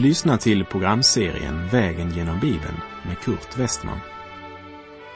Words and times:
Du 0.00 0.06
lyssnar 0.06 0.36
till 0.36 0.64
programserien 0.64 1.68
Vägen 1.68 2.10
genom 2.10 2.40
Bibeln 2.40 2.80
med 3.06 3.18
Kurt 3.18 3.58
Westman. 3.58 4.00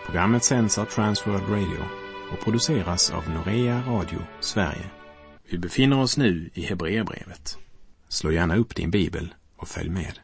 Programmet 0.07 0.45
sänds 0.45 0.79
av 0.79 0.85
Transworld 0.85 1.49
Radio 1.49 1.85
och 2.33 2.45
produceras 2.45 3.11
av 3.11 3.31
Norea 3.31 3.83
Radio 3.87 4.19
Sverige. 4.41 4.91
Vi 5.51 5.59
befinner 5.59 6.01
oss 6.01 6.17
nu 6.17 6.51
i 6.55 6.63
Hebreerbrevet. 6.63 7.59
Slå 8.09 8.33
gärna 8.33 8.57
upp 8.57 8.75
din 8.75 8.91
bibel 8.91 9.35
och 9.57 9.69
följ 9.69 9.91
med. 9.91 10.19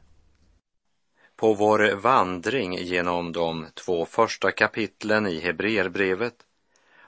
På 1.36 1.54
vår 1.54 1.94
vandring 1.96 2.74
genom 2.74 3.32
de 3.32 3.66
två 3.74 4.06
första 4.06 4.50
kapitlen 4.50 5.26
i 5.26 5.40
Hebreerbrevet 5.40 6.34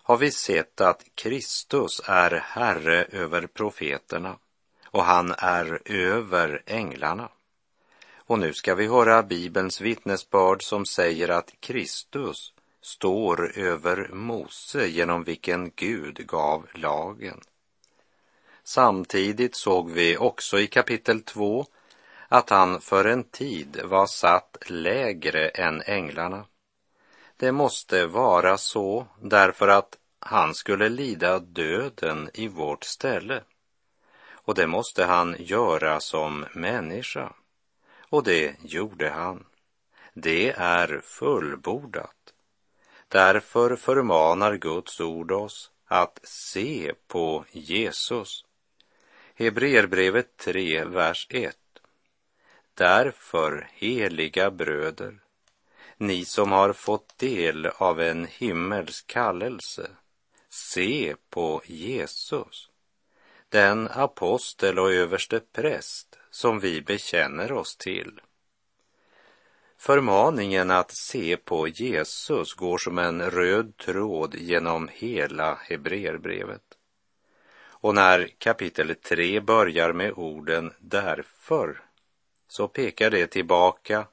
har 0.03 0.17
vi 0.17 0.31
sett 0.31 0.81
att 0.81 1.03
Kristus 1.15 2.03
är 2.07 2.31
Herre 2.31 3.05
över 3.05 3.47
profeterna 3.47 4.37
och 4.93 5.05
han 5.05 5.35
är 5.39 5.93
över 5.93 6.63
änglarna. 6.67 7.29
Och 8.27 8.39
nu 8.39 8.53
ska 8.53 8.75
vi 8.75 8.87
höra 8.87 9.23
Bibelns 9.23 9.81
vittnesbörd 9.81 10.63
som 10.63 10.87
säger 10.87 11.29
att 11.29 11.55
Kristus 11.61 12.53
står 12.83 13.59
över 13.59 14.09
Mose 14.13 14.87
genom 14.87 15.25
vilken 15.25 15.71
Gud 15.77 16.27
gav 16.27 16.67
lagen. 16.75 17.41
Samtidigt 18.65 19.57
såg 19.57 19.91
vi 19.91 20.17
också 20.17 20.61
i 20.61 20.67
kapitel 20.67 21.23
2 21.23 21.67
att 22.29 22.51
han 22.51 22.81
för 22.81 23.05
en 23.05 23.25
tid 23.25 23.81
var 23.85 24.07
satt 24.07 24.57
lägre 24.67 25.49
än 25.49 25.83
änglarna. 25.83 26.45
Det 27.37 27.53
måste 27.53 28.07
vara 28.07 28.59
så 28.59 29.07
därför 29.21 29.69
att 29.69 29.99
han 30.19 30.55
skulle 30.55 30.89
lida 30.89 31.39
döden 31.39 32.31
i 32.35 32.49
vårt 32.49 32.85
ställe. 32.85 33.43
Och 34.31 34.55
det 34.55 34.67
måste 34.67 35.05
han 35.05 35.37
göra 35.39 36.01
som 36.01 36.47
människa. 36.53 37.33
Och 38.13 38.23
det 38.23 38.57
gjorde 38.63 39.11
han. 39.11 39.45
Det 40.15 40.51
är 40.51 41.01
fullbordat. 41.01 42.35
Därför 43.09 43.77
förmanar 43.77 44.57
Guds 44.57 45.01
ord 45.01 45.33
oss 45.33 45.71
att 45.87 46.21
se 46.23 46.93
på 47.07 47.45
Jesus. 47.51 48.45
Hebreerbrevet 49.35 50.37
3, 50.37 50.85
vers 50.85 51.27
1. 51.31 51.57
Därför, 52.75 53.69
heliga 53.73 54.51
bröder, 54.51 55.19
ni 55.97 56.25
som 56.25 56.53
har 56.53 56.73
fått 56.73 57.19
del 57.19 57.67
av 57.67 58.01
en 58.01 58.27
himmelsk 58.27 59.07
kallelse, 59.07 59.91
se 60.49 61.15
på 61.31 61.63
Jesus, 61.67 62.71
den 63.49 63.89
apostel 63.89 64.79
och 64.79 64.93
överste 64.93 65.41
präst 65.41 66.12
som 66.33 66.61
vi 66.61 66.83
bekänner 66.83 67.53
oss 67.53 67.77
till. 67.77 68.21
Förmaningen 69.79 70.71
att 70.71 70.91
se 70.91 71.37
på 71.37 71.69
Jesus 71.69 72.55
går 72.55 72.79
som 72.79 72.99
en 72.99 73.31
röd 73.31 73.77
tråd 73.77 74.35
genom 74.35 74.89
hela 74.93 75.55
Hebreerbrevet. 75.55 76.63
Och 77.55 77.95
när 77.95 78.29
kapitel 78.39 78.95
3 78.95 79.41
börjar 79.41 79.93
med 79.93 80.13
orden 80.13 80.73
därför 80.79 81.83
så 82.49 82.69
pekar 82.69 83.11
det 83.11 83.27
tillbaka 83.27 84.07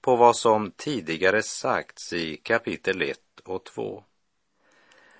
på 0.00 0.16
vad 0.16 0.36
som 0.36 0.70
tidigare 0.70 1.42
sagts 1.42 2.12
i 2.12 2.36
kapitel 2.36 3.02
1 3.02 3.18
och 3.44 3.64
2. 3.64 4.04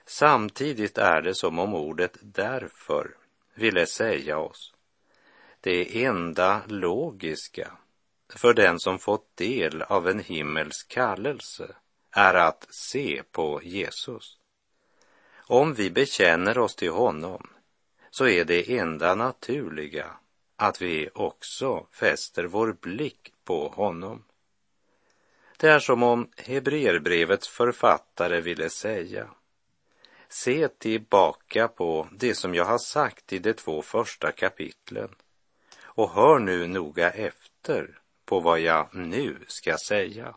Samtidigt 0.07 0.99
är 0.99 1.23
det 1.23 1.35
som 1.35 1.59
om 1.59 1.75
ordet 1.75 2.17
därför 2.21 3.17
ville 3.55 3.87
säga 3.87 4.39
oss 4.39 4.75
det 5.61 6.05
enda 6.05 6.63
logiska 6.67 7.73
för 8.35 8.55
den 8.55 8.81
som 8.81 8.99
fått 8.99 9.37
del 9.37 9.83
av 9.83 10.09
en 10.09 10.19
himmelsk 10.19 10.89
kallelse 10.89 11.75
är 12.11 12.35
att 12.35 12.67
se 12.71 13.23
på 13.31 13.61
Jesus. 13.63 14.39
Om 15.37 15.75
vi 15.75 15.91
bekänner 15.91 16.59
oss 16.59 16.77
till 16.77 16.91
honom 16.91 17.51
så 18.11 18.27
är 18.27 18.45
det 18.45 18.79
enda 18.79 19.15
naturliga 19.15 20.11
att 20.57 20.83
vi 20.83 21.09
också 21.15 21.87
fäster 21.91 22.45
vår 22.45 22.77
blick 22.81 23.33
på 23.45 23.69
honom. 23.69 24.25
Det 25.57 25.69
är 25.69 25.81
som 25.81 26.03
om 26.03 26.31
Hebreerbrevets 26.37 27.49
författare 27.49 28.41
ville 28.41 28.71
säga 28.71 29.31
Se 30.29 30.69
tillbaka 30.69 31.69
på 31.69 32.09
det 32.13 32.35
som 32.35 32.55
jag 32.55 32.65
har 32.65 32.79
sagt 32.79 33.33
i 33.33 33.39
de 33.39 33.53
två 33.53 33.83
första 33.83 34.33
kapitlen 34.33 35.15
och 35.99 36.11
hör 36.11 36.39
nu 36.39 36.67
noga 36.67 37.11
efter 37.11 37.99
på 38.25 38.41
vad 38.41 38.61
jag 38.61 38.89
nu 38.93 39.39
ska 39.47 39.77
säga. 39.79 40.35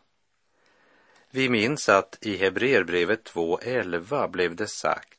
Vi 1.30 1.48
minns 1.48 1.88
att 1.88 2.18
i 2.20 2.36
Hebreerbrevet 2.36 3.32
2.11 3.32 4.28
blev 4.28 4.56
det 4.56 4.66
sagt 4.66 5.18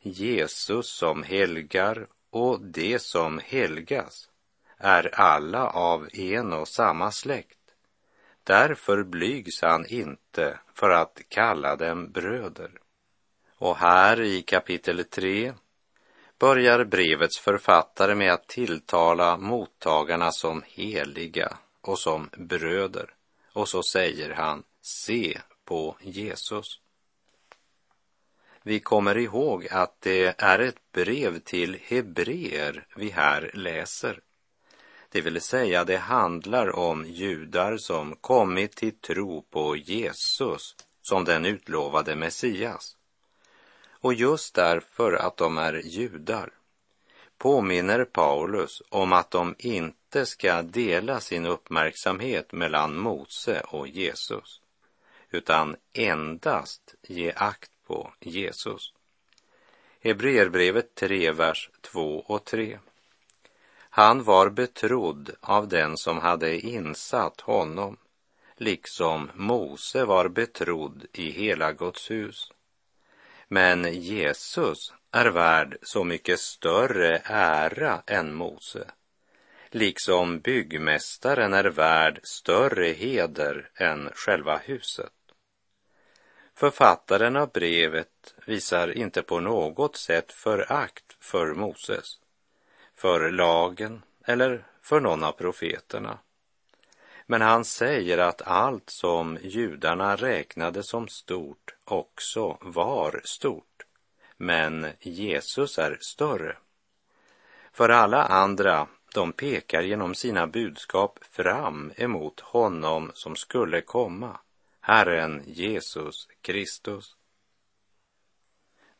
Jesus 0.00 0.86
som 0.86 1.22
helgar 1.22 2.06
och 2.30 2.60
det 2.60 3.02
som 3.02 3.40
helgas 3.44 4.28
är 4.78 5.14
alla 5.14 5.66
av 5.66 6.08
en 6.12 6.52
och 6.52 6.68
samma 6.68 7.10
släkt. 7.10 7.58
Därför 8.44 9.02
blygs 9.02 9.62
han 9.62 9.86
inte 9.86 10.58
för 10.74 10.90
att 10.90 11.20
kalla 11.28 11.76
dem 11.76 12.12
bröder. 12.12 12.70
Och 13.58 13.76
här 13.76 14.20
i 14.20 14.42
kapitel 14.42 15.04
3 15.04 15.52
börjar 16.42 16.84
brevets 16.84 17.38
författare 17.38 18.14
med 18.14 18.32
att 18.32 18.48
tilltala 18.48 19.36
mottagarna 19.36 20.32
som 20.32 20.62
heliga 20.66 21.58
och 21.80 21.98
som 21.98 22.30
bröder. 22.36 23.14
Och 23.52 23.68
så 23.68 23.82
säger 23.82 24.30
han, 24.30 24.62
se 24.80 25.38
på 25.64 25.96
Jesus. 26.00 26.80
Vi 28.62 28.80
kommer 28.80 29.18
ihåg 29.18 29.68
att 29.70 30.00
det 30.00 30.34
är 30.42 30.58
ett 30.58 30.92
brev 30.92 31.38
till 31.38 31.78
hebreer 31.82 32.86
vi 32.96 33.10
här 33.10 33.50
läser. 33.54 34.20
Det 35.08 35.20
vill 35.20 35.40
säga, 35.40 35.84
det 35.84 35.96
handlar 35.96 36.76
om 36.76 37.04
judar 37.04 37.76
som 37.76 38.16
kommit 38.16 38.76
till 38.76 38.98
tro 38.98 39.42
på 39.42 39.76
Jesus 39.76 40.76
som 41.02 41.24
den 41.24 41.46
utlovade 41.46 42.16
Messias. 42.16 42.96
Och 44.02 44.14
just 44.14 44.54
därför 44.54 45.12
att 45.12 45.36
de 45.36 45.58
är 45.58 45.72
judar 45.72 46.52
påminner 47.42 48.04
Paulus 48.04 48.82
om 48.88 49.12
att 49.12 49.30
de 49.30 49.54
inte 49.58 50.26
ska 50.26 50.62
dela 50.62 51.20
sin 51.20 51.46
uppmärksamhet 51.46 52.52
mellan 52.52 52.96
Mose 52.96 53.60
och 53.60 53.88
Jesus, 53.88 54.60
utan 55.30 55.76
endast 55.92 56.94
ge 57.02 57.32
akt 57.36 57.70
på 57.86 58.12
Jesus. 58.20 58.92
Hebreerbrevet 60.00 60.94
3, 60.94 61.32
vers 61.32 61.70
2 61.80 62.20
och 62.26 62.44
3. 62.44 62.78
Han 63.78 64.22
var 64.22 64.50
betrodd 64.50 65.30
av 65.40 65.68
den 65.68 65.96
som 65.96 66.18
hade 66.18 66.58
insatt 66.58 67.40
honom, 67.40 67.96
liksom 68.56 69.30
Mose 69.34 70.04
var 70.04 70.28
betrodd 70.28 71.06
i 71.12 71.30
hela 71.30 71.72
Guds 71.72 72.10
hus. 72.10 72.52
Men 73.52 73.94
Jesus 73.94 74.92
är 75.10 75.26
värd 75.26 75.76
så 75.82 76.04
mycket 76.04 76.40
större 76.40 77.22
ära 77.24 78.02
än 78.06 78.34
Mose, 78.34 78.90
liksom 79.70 80.40
byggmästaren 80.40 81.54
är 81.54 81.64
värd 81.64 82.20
större 82.22 82.86
heder 82.86 83.70
än 83.74 84.10
själva 84.14 84.56
huset. 84.56 85.12
Författaren 86.54 87.36
av 87.36 87.50
brevet 87.50 88.34
visar 88.46 88.98
inte 88.98 89.22
på 89.22 89.40
något 89.40 89.96
sätt 89.96 90.32
förakt 90.32 91.16
för 91.20 91.54
Moses, 91.54 92.20
för 92.94 93.30
lagen 93.30 94.02
eller 94.24 94.66
för 94.82 95.00
någon 95.00 95.24
av 95.24 95.32
profeterna. 95.32 96.18
Men 97.32 97.40
han 97.42 97.64
säger 97.64 98.18
att 98.18 98.42
allt 98.42 98.90
som 98.90 99.38
judarna 99.42 100.16
räknade 100.16 100.82
som 100.82 101.08
stort 101.08 101.74
också 101.84 102.58
var 102.60 103.20
stort. 103.24 103.82
Men 104.36 104.86
Jesus 105.00 105.78
är 105.78 105.98
större. 106.00 106.56
För 107.72 107.88
alla 107.88 108.22
andra, 108.24 108.88
de 109.14 109.32
pekar 109.32 109.82
genom 109.82 110.14
sina 110.14 110.46
budskap 110.46 111.18
fram 111.24 111.92
emot 111.96 112.40
honom 112.40 113.10
som 113.14 113.36
skulle 113.36 113.80
komma, 113.80 114.38
Herren 114.80 115.42
Jesus 115.46 116.28
Kristus. 116.42 117.16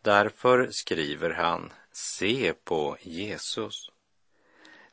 Därför 0.03 0.69
skriver 0.71 1.31
han, 1.31 1.73
se 1.93 2.53
på 2.65 2.97
Jesus. 3.01 3.92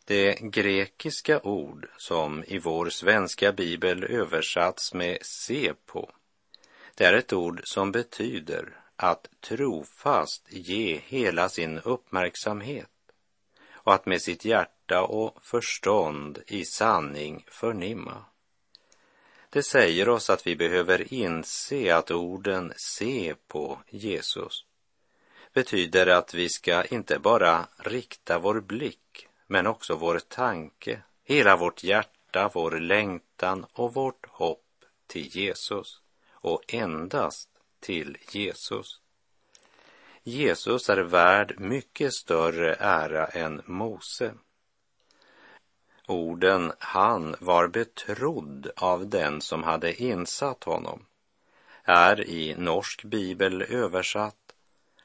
Det 0.09 0.39
grekiska 0.41 1.41
ord 1.41 1.87
som 1.97 2.43
i 2.47 2.59
vår 2.59 2.89
svenska 2.89 3.51
bibel 3.51 4.03
översatts 4.03 4.93
med 4.93 5.17
se 5.21 5.73
på, 5.85 6.11
det 6.95 7.05
är 7.05 7.13
ett 7.13 7.33
ord 7.33 7.61
som 7.63 7.91
betyder 7.91 8.77
att 8.95 9.29
trofast 9.41 10.45
ge 10.49 11.01
hela 11.05 11.49
sin 11.49 11.79
uppmärksamhet 11.79 12.89
och 13.71 13.93
att 13.93 14.05
med 14.05 14.21
sitt 14.21 14.45
hjärta 14.45 15.01
och 15.01 15.37
förstånd 15.41 16.39
i 16.47 16.65
sanning 16.65 17.45
förnimma. 17.47 18.25
Det 19.49 19.63
säger 19.63 20.09
oss 20.09 20.29
att 20.29 20.47
vi 20.47 20.55
behöver 20.55 21.13
inse 21.13 21.95
att 21.95 22.11
orden 22.11 22.73
se 22.75 23.35
på 23.47 23.79
Jesus 23.89 24.65
betyder 25.53 26.07
att 26.07 26.33
vi 26.33 26.49
ska 26.49 26.83
inte 26.83 27.19
bara 27.19 27.67
rikta 27.77 28.39
vår 28.39 28.61
blick 28.61 29.28
men 29.51 29.67
också 29.67 29.95
vår 29.95 30.19
tanke, 30.19 31.01
hela 31.23 31.57
vårt 31.57 31.83
hjärta, 31.83 32.51
vår 32.53 32.71
längtan 32.71 33.65
och 33.73 33.93
vårt 33.93 34.25
hopp 34.29 34.65
till 35.07 35.37
Jesus 35.37 36.01
och 36.31 36.73
endast 36.73 37.49
till 37.79 38.17
Jesus. 38.31 39.01
Jesus 40.23 40.89
är 40.89 40.97
värd 40.97 41.59
mycket 41.59 42.13
större 42.13 42.75
ära 42.79 43.25
än 43.25 43.61
Mose. 43.65 44.33
Orden 46.07 46.71
han 46.79 47.35
var 47.39 47.67
betrodd 47.67 48.71
av 48.75 49.09
den 49.09 49.41
som 49.41 49.63
hade 49.63 50.01
insatt 50.01 50.63
honom 50.63 51.05
är 51.83 52.29
i 52.29 52.55
norsk 52.57 53.03
bibel 53.03 53.61
översatt 53.61 54.38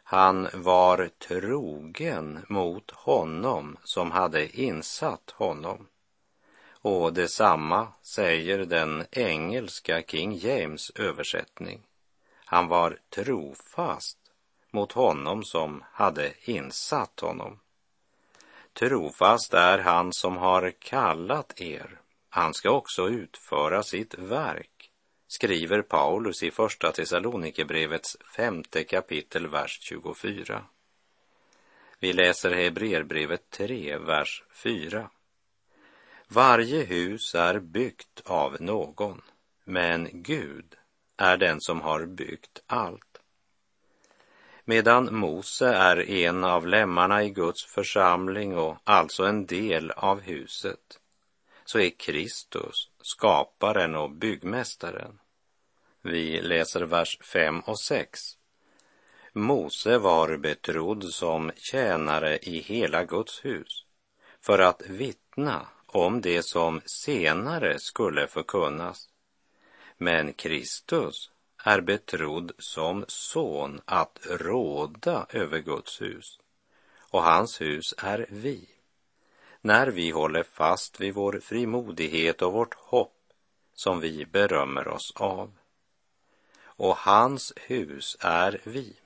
han 0.06 0.48
var 0.54 1.10
trogen 1.28 2.44
mot 2.48 2.90
honom 2.90 3.76
som 3.84 4.10
hade 4.10 4.60
insatt 4.60 5.30
honom. 5.30 5.86
Och 6.80 7.12
detsamma 7.12 7.88
säger 8.02 8.58
den 8.58 9.04
engelska 9.10 10.02
King 10.02 10.34
James 10.34 10.90
översättning. 10.90 11.82
Han 12.44 12.68
var 12.68 12.98
trofast 13.14 14.18
mot 14.70 14.92
honom 14.92 15.44
som 15.44 15.84
hade 15.92 16.32
insatt 16.50 17.20
honom. 17.20 17.60
Trofast 18.72 19.54
är 19.54 19.78
han 19.78 20.12
som 20.12 20.36
har 20.36 20.70
kallat 20.70 21.60
er. 21.60 22.00
Han 22.28 22.54
ska 22.54 22.70
också 22.70 23.08
utföra 23.08 23.82
sitt 23.82 24.14
verk, 24.18 24.73
skriver 25.34 25.82
Paulus 25.82 26.42
i 26.42 26.50
Första 26.50 26.92
Thessalonikerbrevets 26.92 28.16
femte 28.36 28.84
kapitel, 28.84 29.46
vers 29.46 29.78
24. 29.82 30.64
Vi 31.98 32.12
läser 32.12 32.50
Hebreerbrevet 32.50 33.50
3, 33.50 33.98
vers 33.98 34.42
4. 34.50 35.10
Varje 36.28 36.84
hus 36.84 37.34
är 37.34 37.58
byggt 37.58 38.20
av 38.24 38.56
någon, 38.60 39.22
men 39.64 40.08
Gud 40.12 40.74
är 41.16 41.36
den 41.36 41.60
som 41.60 41.80
har 41.80 42.06
byggt 42.06 42.62
allt. 42.66 43.20
Medan 44.64 45.14
Mose 45.14 45.68
är 45.68 46.10
en 46.10 46.44
av 46.44 46.66
lemmarna 46.66 47.24
i 47.24 47.30
Guds 47.30 47.64
församling 47.64 48.56
och 48.58 48.76
alltså 48.84 49.24
en 49.24 49.46
del 49.46 49.90
av 49.90 50.20
huset, 50.20 51.00
så 51.64 51.78
är 51.78 51.90
Kristus 51.90 52.90
skaparen 53.02 53.94
och 53.94 54.10
byggmästaren. 54.10 55.18
Vi 56.06 56.40
läser 56.40 56.80
vers 56.80 57.18
5 57.20 57.60
och 57.60 57.80
6. 57.80 58.20
Mose 59.32 59.98
var 59.98 60.36
betrodd 60.36 61.04
som 61.04 61.52
tjänare 61.56 62.38
i 62.38 62.58
hela 62.60 63.04
Guds 63.04 63.44
hus 63.44 63.84
för 64.40 64.58
att 64.58 64.82
vittna 64.86 65.66
om 65.86 66.20
det 66.20 66.42
som 66.42 66.80
senare 66.86 67.78
skulle 67.78 68.26
förkunnas. 68.26 69.08
Men 69.96 70.32
Kristus 70.32 71.30
är 71.64 71.80
betrodd 71.80 72.52
som 72.58 73.04
son 73.08 73.80
att 73.84 74.18
råda 74.30 75.26
över 75.30 75.58
Guds 75.58 76.02
hus 76.02 76.38
och 77.10 77.22
hans 77.22 77.60
hus 77.60 77.94
är 77.98 78.26
vi. 78.30 78.68
När 79.60 79.86
vi 79.86 80.10
håller 80.10 80.42
fast 80.42 81.00
vid 81.00 81.14
vår 81.14 81.40
frimodighet 81.42 82.42
och 82.42 82.52
vårt 82.52 82.74
hopp 82.74 83.16
som 83.74 84.00
vi 84.00 84.26
berömmer 84.26 84.88
oss 84.88 85.12
av. 85.16 85.52
Och 86.76 86.96
hans 86.96 87.52
hus 87.56 88.16
är 88.20 88.60
vi. 88.64 88.96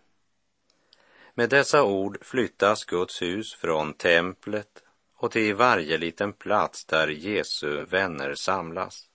Med 1.34 1.50
dessa 1.50 1.82
ord 1.82 2.18
flyttas 2.20 2.84
Guds 2.84 3.22
hus 3.22 3.54
från 3.54 3.94
templet 3.94 4.82
och 5.14 5.30
till 5.30 5.54
varje 5.54 5.98
liten 5.98 6.32
plats 6.32 6.84
där 6.84 7.08
Jesu 7.08 7.84
vänner 7.84 8.34
samlas. 8.34 9.08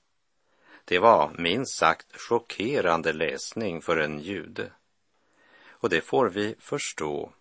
Det 0.85 0.99
var 0.99 1.31
minst 1.37 1.75
sagt 1.75 2.17
chockerande 2.17 3.13
läsning 3.13 3.81
för 3.81 3.97
en 3.97 4.19
jude. 4.19 4.71
Och 5.69 5.89
det 5.89 6.01
får 6.01 6.29
vi 6.29 6.55
förstå 6.59 7.33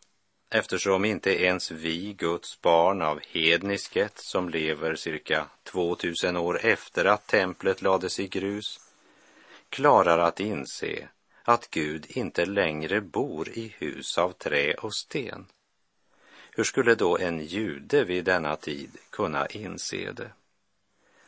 eftersom 0.50 1.04
inte 1.04 1.42
ens 1.42 1.70
vi, 1.70 2.12
Guds 2.12 2.60
barn 2.60 3.02
av 3.02 3.20
hednisket 3.28 4.18
som 4.18 4.48
lever 4.48 4.94
cirka 4.94 5.46
2000 5.62 6.36
år 6.36 6.60
efter 6.64 7.04
att 7.04 7.26
templet 7.26 7.82
lades 7.82 8.20
i 8.20 8.28
grus, 8.28 8.80
klarar 9.72 10.19
att 10.19 10.40
inse 10.40 11.08
att 11.42 11.70
Gud 11.70 12.06
inte 12.08 12.46
längre 12.46 13.00
bor 13.00 13.48
i 13.48 13.74
hus 13.78 14.19
av 14.19 14.32
trä 14.32 14.74
och 14.74 14.94
sten. 14.94 15.46
Hur 16.50 16.64
skulle 16.64 16.94
då 16.94 17.19
en 17.19 17.44
jude 17.44 18.04
vid 18.04 18.24
denna 18.24 18.56
tid 18.56 18.90
kunna 19.10 19.46
inse 19.46 20.12
det? 20.12 20.32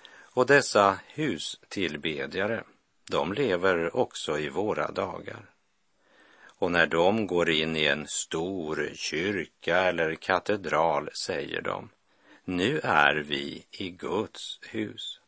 Och 0.09 0.47
dessa 0.47 0.99
hustillbedjare, 1.15 2.65
de 3.11 3.33
lever 3.33 3.97
också 3.97 4.39
i 4.39 4.49
våra 4.49 4.91
dagar. 4.91 5.51
Och 6.59 6.73
när 6.73 6.87
de 6.87 7.27
går 7.27 7.51
in 7.51 7.77
i 7.77 7.85
en 7.85 8.07
stor 8.07 8.91
kyrka 8.95 9.77
eller 9.77 10.15
katedral 10.15 11.11
säger 11.15 11.63
de, 11.63 11.91
nu 12.45 12.81
är 12.83 13.15
vi 13.15 13.65
i 13.71 13.91
Guds 13.91 14.59
hus. 14.63 15.21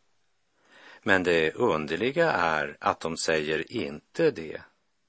Men 1.06 1.22
det 1.22 1.54
underliga 1.54 2.32
är 2.32 2.76
att 2.80 3.00
de 3.00 3.16
säger 3.16 3.72
inte 3.72 4.30
det 4.30 4.62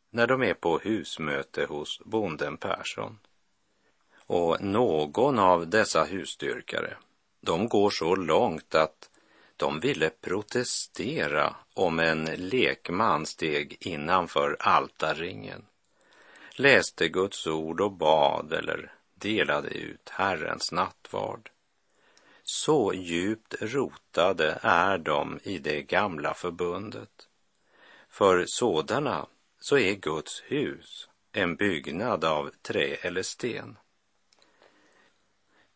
när 0.10 0.28
de 0.28 0.44
är 0.44 0.54
på 0.54 0.80
husmöte 0.80 1.66
hos 1.66 2.02
bonden 2.06 2.58
Persson. 2.58 3.20
Och 4.16 4.62
någon 4.62 5.40
av 5.40 5.68
dessa 5.68 6.04
husdyrkare, 6.04 6.98
de 7.42 7.68
går 7.68 7.90
så 7.90 8.16
långt 8.16 8.76
att 8.76 9.10
de 9.56 9.80
ville 9.80 10.10
protestera 10.10 11.56
om 11.74 12.00
en 12.00 12.26
lekman 12.26 13.26
steg 13.26 13.78
innanför 13.80 14.58
altarringen, 14.60 15.66
läste 16.56 17.08
Guds 17.08 17.48
ord 17.48 17.82
och 17.82 17.92
bad 17.92 18.54
eller 18.54 18.94
delade 19.14 19.70
ut 19.70 20.10
Herrens 20.10 20.72
nattvard. 20.72 21.50
Så 22.50 22.94
djupt 22.94 23.56
rotade 23.62 24.60
är 24.62 24.98
de 24.98 25.40
i 25.44 25.58
det 25.58 25.82
gamla 25.82 26.34
förbundet. 26.34 27.28
För 28.10 28.46
sådana 28.48 29.28
så 29.60 29.78
är 29.78 29.94
Guds 29.94 30.44
hus 30.46 31.10
en 31.32 31.56
byggnad 31.56 32.26
av 32.26 32.52
trä 32.62 32.96
eller 33.02 33.24
sten. 33.24 33.78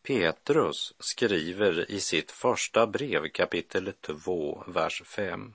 Petrus 0.03 0.93
skriver 0.99 1.91
i 1.91 1.99
sitt 1.99 2.31
första 2.31 2.87
brev 2.87 3.29
kapitel 3.29 3.93
2, 4.01 4.63
vers 4.67 5.01
5. 5.05 5.53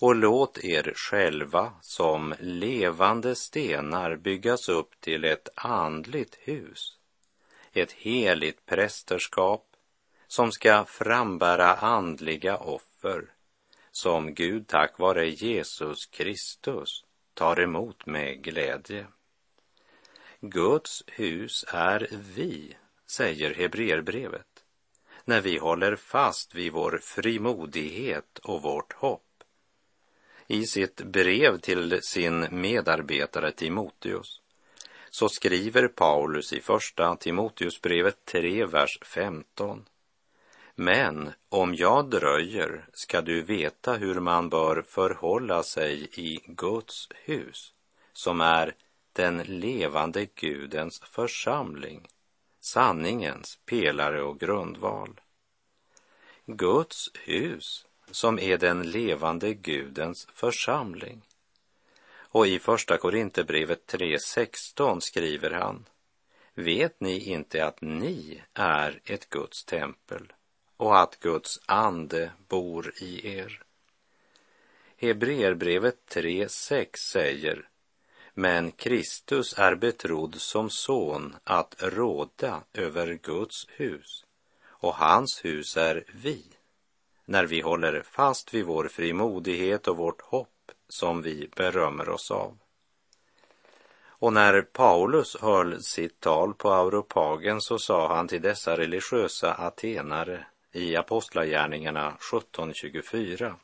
Och 0.00 0.14
låt 0.14 0.64
er 0.64 0.92
själva 0.96 1.72
som 1.82 2.34
levande 2.40 3.34
stenar 3.34 4.16
byggas 4.16 4.68
upp 4.68 5.00
till 5.00 5.24
ett 5.24 5.48
andligt 5.54 6.34
hus, 6.40 6.98
ett 7.72 7.92
heligt 7.92 8.66
prästerskap 8.66 9.65
som 10.26 10.52
ska 10.52 10.84
frambära 10.84 11.74
andliga 11.74 12.56
offer 12.56 13.24
som 13.96 14.34
Gud 14.34 14.68
tack 14.68 14.98
vare 14.98 15.28
Jesus 15.28 16.06
Kristus 16.06 17.04
tar 17.34 17.60
emot 17.60 18.06
med 18.06 18.42
glädje. 18.44 19.06
Guds 20.40 21.02
hus 21.06 21.64
är 21.68 22.08
vi, 22.10 22.76
säger 23.06 23.54
Hebreerbrevet, 23.54 24.64
när 25.24 25.40
vi 25.40 25.58
håller 25.58 25.96
fast 25.96 26.54
vid 26.54 26.72
vår 26.72 27.00
frimodighet 27.02 28.38
och 28.38 28.62
vårt 28.62 28.92
hopp. 28.92 29.22
I 30.46 30.66
sitt 30.66 30.96
brev 31.02 31.58
till 31.58 32.00
sin 32.02 32.46
medarbetare 32.50 33.52
Timoteus 33.52 34.40
så 35.10 35.28
skriver 35.28 35.88
Paulus 35.88 36.52
i 36.52 36.60
första 36.60 37.16
Timoteusbrevet 37.16 38.24
3, 38.24 38.66
vers 38.66 38.98
15. 39.02 39.84
Men 40.78 41.32
om 41.48 41.74
jag 41.74 42.10
dröjer 42.10 42.88
ska 42.92 43.20
du 43.20 43.42
veta 43.42 43.92
hur 43.92 44.20
man 44.20 44.48
bör 44.48 44.82
förhålla 44.82 45.62
sig 45.62 46.08
i 46.14 46.40
Guds 46.46 47.08
hus, 47.14 47.74
som 48.12 48.40
är 48.40 48.74
den 49.12 49.38
levande 49.38 50.26
Gudens 50.34 51.00
församling, 51.00 52.08
sanningens 52.60 53.58
pelare 53.66 54.22
och 54.22 54.40
grundval. 54.40 55.20
Guds 56.46 57.10
hus, 57.14 57.86
som 58.10 58.38
är 58.38 58.58
den 58.58 58.90
levande 58.90 59.54
Gudens 59.54 60.28
församling. 60.32 61.22
Och 62.16 62.46
i 62.46 62.58
Första 62.58 62.98
Korinthierbrevet 62.98 63.92
3.16 63.92 65.00
skriver 65.00 65.50
han 65.50 65.84
Vet 66.54 67.00
ni 67.00 67.18
inte 67.18 67.66
att 67.66 67.80
ni 67.80 68.42
är 68.54 69.00
ett 69.04 69.28
Guds 69.28 69.64
tempel 69.64 70.32
och 70.76 71.00
att 71.00 71.20
Guds 71.20 71.60
ande 71.66 72.32
bor 72.48 72.92
i 73.00 73.36
er? 73.36 73.62
Hebreerbrevet 74.96 75.96
3.6 76.08 76.88
säger 77.12 77.68
men 78.38 78.72
Kristus 78.72 79.58
är 79.58 79.74
betrodd 79.74 80.34
som 80.34 80.70
son 80.70 81.36
att 81.44 81.74
råda 81.78 82.62
över 82.72 83.18
Guds 83.22 83.66
hus 83.68 84.24
och 84.66 84.94
hans 84.94 85.44
hus 85.44 85.76
är 85.76 86.04
vi 86.12 86.44
när 87.24 87.46
vi 87.46 87.60
håller 87.60 88.02
fast 88.02 88.54
vid 88.54 88.64
vår 88.64 88.88
frimodighet 88.88 89.88
och 89.88 89.96
vårt 89.96 90.22
hopp 90.22 90.72
som 90.88 91.22
vi 91.22 91.50
berömmer 91.56 92.08
oss 92.08 92.30
av. 92.30 92.58
Och 94.18 94.32
när 94.32 94.62
Paulus 94.62 95.36
höll 95.40 95.82
sitt 95.82 96.20
tal 96.20 96.54
på 96.54 96.70
auropagen 96.70 97.60
så 97.60 97.78
sa 97.78 98.16
han 98.16 98.28
till 98.28 98.42
dessa 98.42 98.76
religiösa 98.76 99.54
atenare 99.54 100.46
i 100.76 100.96
Apostlagärningarna 100.96 102.16
17.24. 102.20 103.54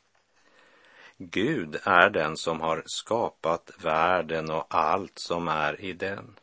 Gud 1.17 1.79
är 1.83 2.09
den 2.09 2.37
som 2.37 2.61
har 2.61 2.83
skapat 2.85 3.71
världen 3.81 4.51
och 4.51 4.65
allt 4.69 5.19
som 5.19 5.47
är 5.47 5.81
i 5.81 5.93
den. 5.93 6.39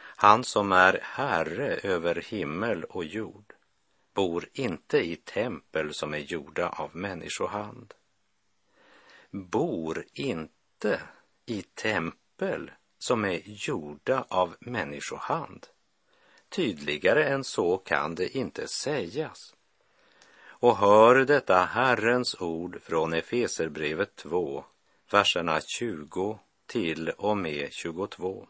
Han 0.00 0.44
som 0.44 0.72
är 0.72 1.00
Herre 1.02 1.74
över 1.82 2.14
himmel 2.14 2.84
och 2.84 3.04
jord 3.04 3.54
bor 4.14 4.48
inte 4.52 4.98
i 4.98 5.16
tempel 5.16 5.94
som 5.94 6.14
är 6.14 6.18
gjorda 6.18 6.68
av 6.68 6.96
människohand. 6.96 7.94
Bor 9.30 10.04
inte 10.12 11.00
i 11.46 11.62
tempel 11.62 12.70
som 12.98 13.24
är 13.24 13.40
gjorda 13.44 14.24
av 14.28 14.56
människohand. 14.60 15.66
Tydligare 16.48 17.24
än 17.24 17.44
så 17.44 17.76
kan 17.76 18.14
det 18.14 18.36
inte 18.36 18.68
sägas. 18.68 19.54
Och 20.60 20.76
hör 20.76 21.24
detta 21.24 21.64
Herrens 21.64 22.40
ord 22.40 22.82
från 22.82 23.12
Efeserbrevet 23.12 24.16
2, 24.16 24.64
verserna 25.10 25.60
20 25.60 26.38
till 26.66 27.08
och 27.08 27.36
med 27.36 27.72
22. 27.72 28.48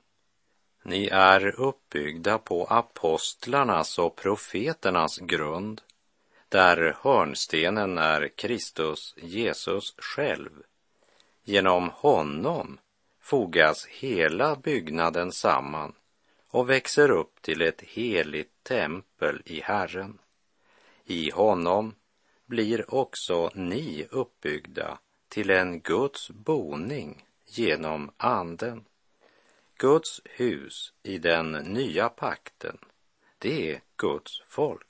Ni 0.82 1.06
är 1.06 1.60
uppbyggda 1.60 2.38
på 2.38 2.64
apostlarnas 2.64 3.98
och 3.98 4.16
profeternas 4.16 5.18
grund, 5.18 5.80
där 6.48 6.96
hörnstenen 7.02 7.98
är 7.98 8.28
Kristus 8.28 9.14
Jesus 9.16 9.94
själv. 9.98 10.50
Genom 11.44 11.90
honom 11.94 12.78
fogas 13.20 13.86
hela 13.86 14.56
byggnaden 14.56 15.32
samman 15.32 15.92
och 16.50 16.70
växer 16.70 17.10
upp 17.10 17.42
till 17.42 17.62
ett 17.62 17.80
heligt 17.80 18.62
tempel 18.62 19.42
i 19.44 19.60
Herren. 19.60 20.18
I 21.10 21.30
honom 21.30 21.94
blir 22.46 22.94
också 22.94 23.50
ni 23.54 24.06
uppbyggda 24.10 24.98
till 25.28 25.50
en 25.50 25.80
Guds 25.80 26.30
boning 26.30 27.24
genom 27.46 28.10
Anden. 28.16 28.84
Guds 29.76 30.20
hus 30.24 30.92
i 31.02 31.18
den 31.18 31.52
nya 31.52 32.08
pakten, 32.08 32.78
det 33.38 33.72
är 33.72 33.80
Guds 33.96 34.42
folk. 34.46 34.86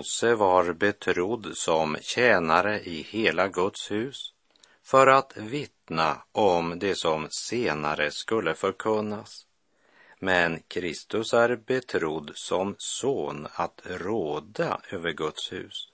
Mose 0.00 0.34
var 0.34 0.72
betrodd 0.72 1.56
som 1.56 1.96
tjänare 2.00 2.80
i 2.80 3.02
hela 3.02 3.48
Guds 3.48 3.90
hus 3.90 4.32
för 4.82 5.06
att 5.06 5.36
vittna 5.36 6.22
om 6.32 6.78
det 6.78 6.94
som 6.94 7.28
senare 7.30 8.10
skulle 8.10 8.54
förkunnas. 8.54 9.46
Men 10.18 10.62
Kristus 10.68 11.32
är 11.32 11.56
betrodd 11.56 12.30
som 12.34 12.74
son 12.78 13.46
att 13.52 13.80
råda 13.84 14.80
över 14.90 15.12
Guds 15.12 15.52
hus. 15.52 15.88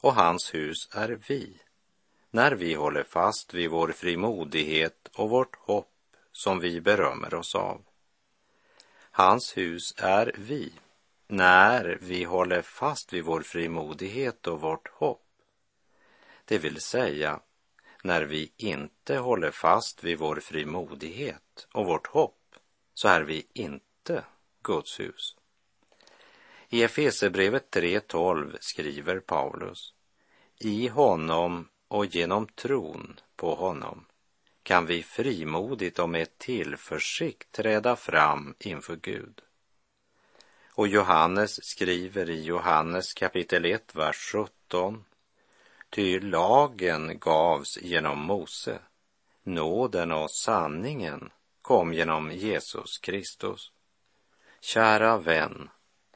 Och 0.00 0.14
hans 0.14 0.54
hus 0.54 0.88
är 0.92 1.18
vi, 1.28 1.56
när 2.30 2.52
vi 2.52 2.74
håller 2.74 3.04
fast 3.04 3.54
vid 3.54 3.70
vår 3.70 3.92
frimodighet 3.92 5.10
och 5.14 5.30
vårt 5.30 5.56
hopp 5.56 5.92
som 6.32 6.60
vi 6.60 6.80
berömmer 6.80 7.34
oss 7.34 7.54
av. 7.54 7.82
Hans 9.10 9.56
hus 9.56 9.94
är 9.96 10.32
vi, 10.38 10.72
när 11.26 11.98
vi 12.00 12.24
håller 12.24 12.62
fast 12.62 13.12
vid 13.12 13.24
vår 13.24 13.40
frimodighet 13.40 14.46
och 14.46 14.60
vårt 14.60 14.88
hopp. 14.88 15.26
Det 16.44 16.58
vill 16.58 16.80
säga, 16.80 17.40
när 18.02 18.22
vi 18.22 18.52
inte 18.56 19.16
håller 19.16 19.50
fast 19.50 20.04
vid 20.04 20.18
vår 20.18 20.36
frimodighet 20.36 21.68
och 21.72 21.86
vårt 21.86 22.06
hopp 22.06 22.40
så 22.94 23.08
är 23.08 23.22
vi 23.22 23.46
inte 23.52 24.24
Guds 24.62 25.00
hus. 25.00 25.36
I 26.68 26.82
Efesebrevet 26.82 27.76
3.12 27.76 28.56
skriver 28.60 29.20
Paulus, 29.20 29.94
i 30.58 30.88
honom 30.88 31.68
och 31.88 32.06
genom 32.06 32.46
tron 32.46 33.20
på 33.36 33.54
honom 33.54 34.04
kan 34.64 34.86
vi 34.86 35.02
frimodigt 35.02 35.98
och 35.98 36.08
med 36.08 36.38
tillförsikt 36.38 37.52
träda 37.52 37.96
fram 37.96 38.54
inför 38.58 38.96
Gud. 38.96 39.40
Och 40.76 40.88
Johannes 40.88 41.64
skriver 41.64 42.30
i 42.30 42.44
Johannes 42.44 43.14
kapitel 43.14 43.64
1, 43.64 43.94
vers 43.94 44.16
17. 44.32 45.04
Ty 45.90 46.20
lagen 46.20 47.18
gavs 47.18 47.78
genom 47.82 48.18
Mose, 48.18 48.78
nåden 49.42 50.12
och 50.12 50.30
sanningen 50.30 51.30
kom 51.62 51.92
genom 51.92 52.32
Jesus 52.32 52.98
Kristus. 52.98 53.72
Kära 54.60 55.18
vän, 55.18 55.70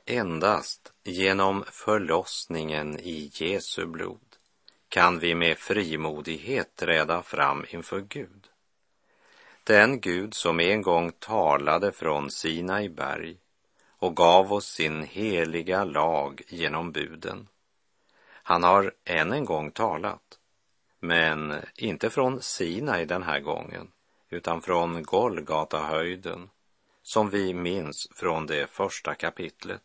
endast 0.05 0.93
genom 1.05 1.65
förlossningen 1.67 3.01
i 3.01 3.31
Jesu 3.35 3.87
blod 3.87 4.37
kan 4.89 5.19
vi 5.19 5.35
med 5.35 5.59
frimodighet 5.59 6.77
träda 6.77 7.23
fram 7.23 7.65
inför 7.71 8.01
Gud. 8.01 8.47
Den 9.65 10.01
Gud 10.01 10.35
som 10.35 10.61
en 10.61 10.83
gång 10.83 11.13
talade 11.13 11.93
från 11.93 12.31
Sinai 12.31 12.89
berg 12.89 13.39
och 13.99 14.17
gav 14.17 14.53
oss 14.53 14.67
sin 14.67 15.03
heliga 15.03 15.85
lag 15.85 16.43
genom 16.49 16.93
buden. 16.93 17.49
Han 18.43 18.63
har 18.63 18.95
än 19.05 19.33
en 19.33 19.45
gång 19.45 19.71
talat, 19.71 20.39
men 21.01 21.55
inte 21.77 22.11
från 22.11 22.43
Sinai 22.43 23.05
den 23.05 23.23
här 23.23 23.41
gången, 23.41 23.91
utan 24.31 24.63
från 24.63 25.03
Golgatahöjden, 25.03 26.51
som 27.03 27.31
vi 27.31 27.55
minns 27.55 28.09
från 28.15 28.47
det 28.47 28.71
första 28.71 29.15
kapitlet. 29.15 29.83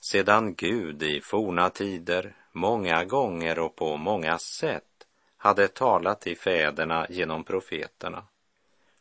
Sedan 0.00 0.54
Gud 0.54 1.02
i 1.02 1.20
forna 1.20 1.70
tider 1.70 2.36
många 2.52 3.04
gånger 3.04 3.58
och 3.58 3.76
på 3.76 3.96
många 3.96 4.38
sätt 4.38 4.84
hade 5.36 5.68
talat 5.68 6.20
till 6.20 6.38
fäderna 6.38 7.06
genom 7.10 7.44
profeterna 7.44 8.24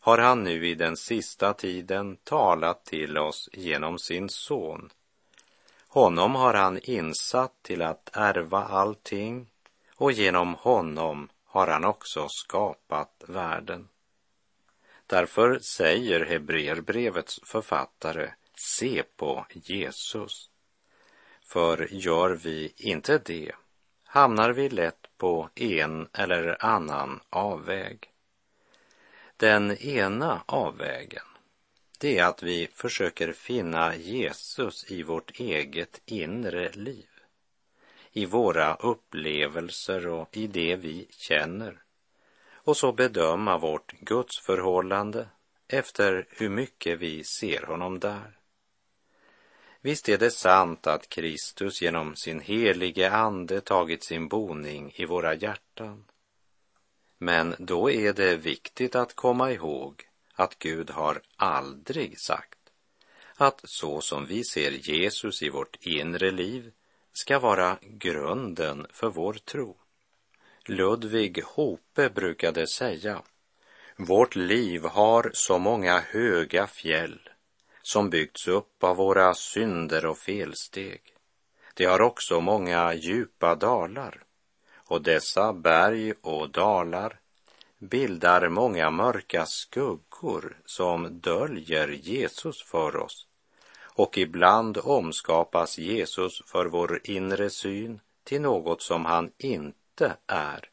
har 0.08 0.18
han 0.18 0.44
nu 0.44 0.68
i 0.68 0.76
den 0.76 0.98
sista 0.98 1.54
tiden 1.54 2.16
talat 2.16 2.86
till 2.86 3.18
oss 3.18 3.50
genom 3.54 4.00
sin 4.00 4.30
son. 4.30 4.90
Honom 5.88 6.36
har 6.36 6.54
han 6.54 6.80
insatt 6.84 7.54
till 7.62 7.82
att 7.82 8.10
ärva 8.14 8.64
allting 8.64 9.48
och 9.96 10.12
genom 10.12 10.54
honom 10.54 11.30
har 11.46 11.68
han 11.68 11.86
också 11.86 12.28
skapat 12.30 13.24
världen. 13.28 13.88
Därför 15.08 15.60
säger 15.60 16.26
Hebreerbrevets 16.26 17.40
författare, 17.44 18.32
se 18.56 19.04
på 19.16 19.46
Jesus. 19.50 20.50
För 21.42 21.88
gör 21.94 22.30
vi 22.30 22.74
inte 22.78 23.18
det 23.26 23.52
hamnar 24.04 24.50
vi 24.50 24.70
lätt 24.70 25.08
på 25.18 25.50
en 25.56 26.08
eller 26.14 26.66
annan 26.66 27.20
avväg. 27.30 28.12
Den 29.38 29.72
ena 29.72 30.44
avvägen, 30.46 31.26
det 32.00 32.18
är 32.18 32.24
att 32.26 32.44
vi 32.44 32.68
försöker 32.74 33.34
finna 33.34 33.96
Jesus 33.96 34.92
i 34.92 35.04
vårt 35.04 35.40
eget 35.40 36.02
inre 36.06 36.72
liv, 36.72 37.10
i 38.12 38.26
våra 38.26 38.76
upplevelser 38.76 40.08
och 40.08 40.38
i 40.38 40.48
det 40.48 40.76
vi 40.76 41.08
känner 41.10 41.82
och 42.68 42.78
så 42.78 42.92
bedöma 42.92 43.58
vårt 43.58 43.92
gudsförhållande 44.00 45.28
efter 45.68 46.28
hur 46.30 46.50
mycket 46.50 47.00
vi 47.00 47.24
ser 47.24 47.66
honom 47.66 48.00
där. 48.00 48.38
Visst 49.82 50.10
är 50.10 50.18
det 50.18 50.32
sant 50.32 50.88
att 50.88 51.10
Kristus 51.10 51.82
genom 51.82 52.16
sin 52.16 52.40
helige 52.40 53.12
ande 53.12 53.62
tagit 53.62 54.04
sin 54.04 54.28
boning 54.28 54.92
i 54.96 55.06
våra 55.06 55.36
hjärtan. 55.36 56.06
Men 57.18 57.56
då 57.60 57.92
är 57.92 58.14
det 58.14 58.38
viktigt 58.38 58.96
att 58.96 59.16
komma 59.16 59.52
ihåg 59.52 60.04
att 60.34 60.60
Gud 60.60 60.90
har 60.90 61.22
aldrig 61.36 62.20
sagt 62.20 62.58
att 63.36 63.62
så 63.64 64.02
som 64.02 64.26
vi 64.26 64.44
ser 64.44 64.72
Jesus 64.72 65.42
i 65.42 65.50
vårt 65.50 65.78
inre 65.82 66.32
liv 66.32 66.72
ska 67.14 67.40
vara 67.40 67.78
grunden 67.82 68.88
för 68.90 69.10
vår 69.10 69.34
tro. 69.34 69.78
Ludvig 70.66 71.44
Hope 71.44 72.10
brukade 72.10 72.68
säga 72.68 73.22
vårt 73.98 74.36
liv 74.36 74.84
har 74.84 75.32
så 75.34 75.58
många 75.58 76.00
höga 76.00 76.68
fjäll 76.68 77.30
som 77.82 78.10
byggts 78.10 78.48
upp 78.48 78.84
av 78.84 78.96
våra 78.96 79.34
synder 79.34 80.06
och 80.06 80.18
felsteg. 80.18 81.02
Det 81.74 81.86
har 81.86 82.02
också 82.02 82.42
många 82.42 82.94
djupa 82.94 83.56
dalar 83.56 84.24
och 84.88 85.02
dessa 85.02 85.54
berg 85.54 86.14
och 86.22 86.50
dalar 86.50 87.20
bildar 87.80 88.50
många 88.50 88.90
mörka 88.90 89.46
skuggor 89.46 90.58
som 90.66 91.20
döljer 91.20 91.88
Jesus 91.88 92.64
för 92.64 92.96
oss 92.96 93.28
och 93.98 94.18
ibland 94.18 94.78
omskapas 94.84 95.78
Jesus 95.78 96.42
för 96.46 96.66
vår 96.66 97.02
inre 97.04 97.50
syn 97.50 98.00
till 98.24 98.42
något 98.42 98.82
som 98.82 99.06
han 99.06 99.32
inte 99.38 100.18
är. 100.28 100.70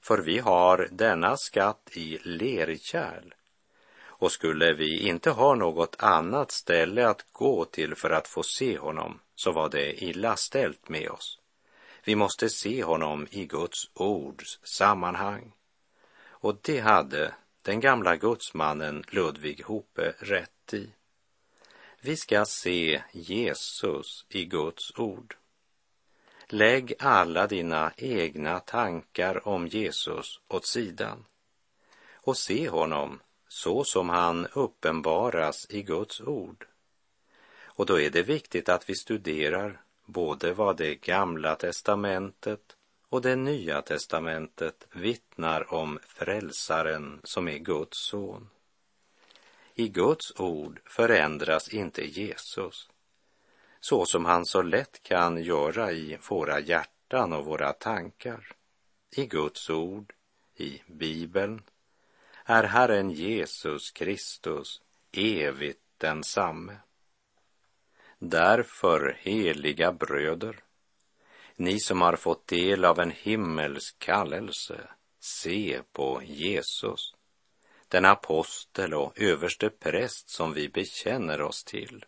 För 0.00 0.18
vi 0.18 0.38
har 0.38 0.88
denna 0.90 1.36
skatt 1.36 1.90
i 1.92 2.18
lerkärl. 2.22 3.34
Och 3.96 4.32
skulle 4.32 4.72
vi 4.72 5.08
inte 5.08 5.30
ha 5.30 5.54
något 5.54 5.96
annat 5.98 6.50
ställe 6.50 7.08
att 7.08 7.32
gå 7.32 7.64
till 7.64 7.94
för 7.94 8.10
att 8.10 8.28
få 8.28 8.42
se 8.42 8.78
honom 8.78 9.20
så 9.34 9.52
var 9.52 9.68
det 9.68 10.04
illa 10.04 10.36
ställt 10.36 10.88
med 10.88 11.10
oss. 11.10 11.38
Vi 12.04 12.14
måste 12.16 12.48
se 12.48 12.82
honom 12.82 13.26
i 13.30 13.46
Guds 13.46 13.90
ords 13.94 14.60
sammanhang. 14.62 15.52
Och 16.26 16.58
det 16.62 16.80
hade 16.80 17.34
den 17.62 17.80
gamla 17.80 18.16
gudsmannen 18.16 19.04
Ludvig 19.08 19.64
Hope 19.64 20.14
rätt 20.18 20.74
i. 20.74 20.90
Vi 22.00 22.16
ska 22.16 22.44
se 22.44 23.02
Jesus 23.12 24.26
i 24.28 24.44
Guds 24.44 24.98
ord. 24.98 25.36
Lägg 26.48 26.94
alla 26.98 27.46
dina 27.46 27.92
egna 27.96 28.60
tankar 28.60 29.48
om 29.48 29.66
Jesus 29.66 30.40
åt 30.48 30.66
sidan 30.66 31.24
och 32.14 32.36
se 32.36 32.68
honom 32.68 33.20
så 33.48 33.84
som 33.84 34.08
han 34.08 34.46
uppenbaras 34.46 35.66
i 35.70 35.82
Guds 35.82 36.20
ord. 36.20 36.66
Och 37.62 37.86
då 37.86 38.00
är 38.00 38.10
det 38.10 38.22
viktigt 38.22 38.68
att 38.68 38.90
vi 38.90 38.94
studerar 38.94 39.83
både 40.04 40.52
vad 40.52 40.76
det 40.76 40.94
gamla 40.94 41.56
testamentet 41.56 42.76
och 43.08 43.22
det 43.22 43.36
nya 43.36 43.82
testamentet 43.82 44.86
vittnar 44.92 45.74
om 45.74 45.98
frälsaren 46.06 47.20
som 47.24 47.48
är 47.48 47.58
Guds 47.58 47.98
son. 47.98 48.50
I 49.74 49.88
Guds 49.88 50.40
ord 50.40 50.80
förändras 50.84 51.68
inte 51.68 52.04
Jesus 52.04 52.88
så 53.84 54.06
som 54.06 54.24
han 54.24 54.46
så 54.46 54.62
lätt 54.62 55.02
kan 55.02 55.42
göra 55.42 55.92
i 55.92 56.18
våra 56.28 56.60
hjärtan 56.60 57.32
och 57.32 57.44
våra 57.44 57.72
tankar. 57.72 58.52
I 59.10 59.26
Guds 59.26 59.70
ord, 59.70 60.12
i 60.56 60.82
Bibeln, 60.86 61.62
är 62.44 62.64
Herren 62.64 63.10
Jesus 63.10 63.90
Kristus 63.90 64.82
evigt 65.12 65.80
densamme. 65.98 66.76
Därför, 68.26 69.18
heliga 69.20 69.92
bröder, 69.92 70.56
ni 71.56 71.80
som 71.80 72.00
har 72.02 72.16
fått 72.16 72.46
del 72.46 72.84
av 72.84 73.00
en 73.00 73.10
himmelsk 73.10 73.98
kallelse, 73.98 74.80
se 75.20 75.80
på 75.92 76.22
Jesus, 76.24 77.14
den 77.88 78.04
apostel 78.04 78.94
och 78.94 79.20
överste 79.20 79.70
präst 79.70 80.30
som 80.30 80.52
vi 80.52 80.68
bekänner 80.68 81.42
oss 81.42 81.64
till. 81.64 82.04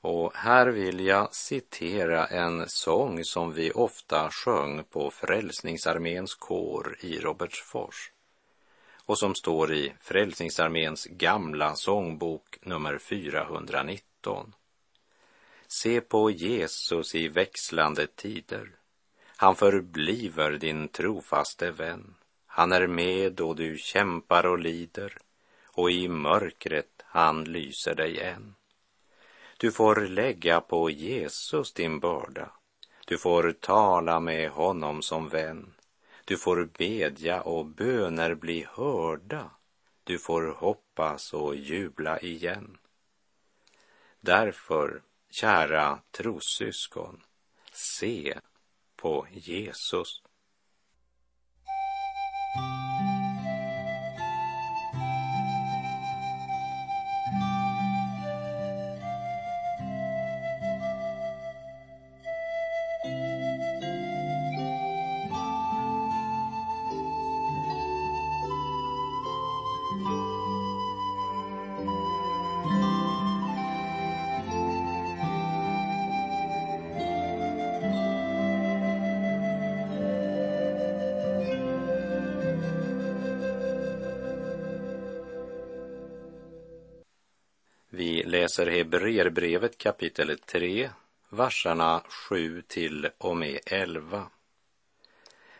Och 0.00 0.32
här 0.34 0.66
vill 0.66 1.00
jag 1.00 1.34
citera 1.34 2.26
en 2.26 2.68
sång 2.68 3.24
som 3.24 3.52
vi 3.52 3.70
ofta 3.70 4.30
sjöng 4.30 4.84
på 4.84 5.10
Frälsningsarméns 5.10 6.34
kår 6.34 6.96
i 7.00 7.18
Robertsfors 7.20 8.12
och 9.06 9.18
som 9.18 9.34
står 9.34 9.72
i 9.72 9.92
Frälsningsarméns 10.00 11.04
gamla 11.04 11.74
sångbok 11.74 12.58
nummer 12.62 12.98
419. 12.98 14.54
Se 15.74 16.00
på 16.00 16.30
Jesus 16.30 17.14
i 17.14 17.28
växlande 17.28 18.06
tider. 18.06 18.70
Han 19.36 19.56
förbliver 19.56 20.50
din 20.50 20.88
trofaste 20.88 21.70
vän. 21.70 22.14
Han 22.46 22.72
är 22.72 22.86
med 22.86 23.32
då 23.32 23.54
du 23.54 23.78
kämpar 23.78 24.46
och 24.46 24.58
lider 24.58 25.18
och 25.66 25.90
i 25.90 26.08
mörkret 26.08 27.02
han 27.04 27.44
lyser 27.44 27.94
dig 27.94 28.20
än. 28.20 28.54
Du 29.56 29.72
får 29.72 29.96
lägga 30.06 30.60
på 30.60 30.90
Jesus 30.90 31.72
din 31.72 32.00
börda. 32.00 32.50
Du 33.06 33.18
får 33.18 33.52
tala 33.52 34.20
med 34.20 34.50
honom 34.50 35.02
som 35.02 35.28
vän. 35.28 35.74
Du 36.24 36.36
får 36.36 36.68
bedja 36.78 37.42
och 37.42 37.66
böner 37.66 38.34
bli 38.34 38.66
hörda. 38.70 39.50
Du 40.04 40.18
får 40.18 40.42
hoppas 40.42 41.34
och 41.34 41.56
jubla 41.56 42.20
igen. 42.20 42.78
Därför, 44.20 45.02
kära 45.32 46.02
trossyskon, 46.10 47.22
se 47.72 48.40
på 48.96 49.26
Jesus. 49.30 50.21
Läser 88.52 88.70
Hebreerbrevet 88.70 89.78
kapitel 89.78 90.38
3, 90.38 90.90
verserna 91.28 92.02
7 92.08 92.62
till 92.62 93.10
och 93.18 93.36
med 93.36 93.58
11. 93.66 94.26